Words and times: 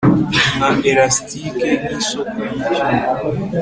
Nka 0.57 0.69
elastike 0.89 1.67
nkisoko 1.81 2.37
yicyuma 2.47 2.99